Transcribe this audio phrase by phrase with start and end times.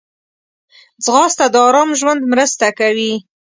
[1.03, 3.13] ځغاسته د آرام ژوند مرسته کوي